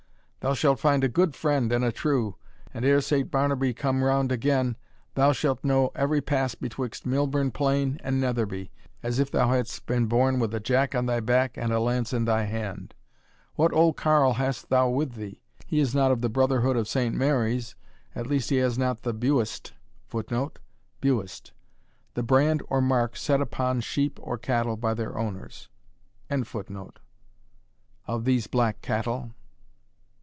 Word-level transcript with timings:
Thou 0.41 0.55
shalt 0.55 0.79
find 0.79 1.03
a 1.03 1.07
good 1.07 1.35
friend 1.35 1.71
and 1.71 1.85
a 1.85 1.91
true; 1.91 2.35
and 2.73 2.83
ere 2.83 2.99
Saint 2.99 3.29
Barnaby 3.29 3.75
come 3.75 4.03
round 4.03 4.31
again, 4.31 4.75
thou 5.13 5.31
shalt 5.33 5.63
know 5.63 5.91
every 5.93 6.19
pass 6.19 6.55
betwixt 6.55 7.05
Millburn 7.05 7.51
Plain 7.53 7.99
and 8.03 8.19
Netherby, 8.19 8.71
as 9.03 9.19
if 9.19 9.29
thou 9.29 9.49
hadst 9.49 9.85
been 9.85 10.07
born 10.07 10.39
with 10.39 10.51
a 10.55 10.59
jack 10.59 10.95
on 10.95 11.05
thy 11.05 11.19
back, 11.19 11.57
and 11.57 11.71
a 11.71 11.79
lance 11.79 12.11
in 12.11 12.25
thy 12.25 12.45
hand. 12.45 12.95
What 13.53 13.71
old 13.71 13.97
carle 13.97 14.33
hast 14.33 14.71
thou 14.71 14.89
with 14.89 15.13
thee? 15.13 15.43
He 15.67 15.79
is 15.79 15.93
not 15.93 16.09
of 16.11 16.21
the 16.21 16.27
brotherhood 16.29 16.75
of 16.75 16.87
Saint 16.87 17.13
Mary's 17.13 17.75
at 18.15 18.25
least 18.25 18.49
he 18.49 18.55
has 18.55 18.79
not 18.79 19.03
the 19.03 19.13
buist 19.13 19.73
[Footnote: 20.07 20.57
Buist 21.01 21.51
The 22.15 22.23
brand, 22.23 22.63
or 22.67 22.81
mark, 22.81 23.15
set 23.15 23.41
upon 23.41 23.81
sheep 23.81 24.17
or 24.19 24.39
cattle, 24.39 24.75
by 24.75 24.95
their 24.95 25.15
owners.] 25.19 25.69
of 26.31 28.25
these 28.25 28.47
black 28.47 28.81
cattle." 28.81 29.33